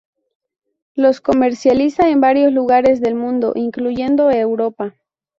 [0.95, 4.95] Los comercializa en varios lugares del mundo, incluyendo Europa.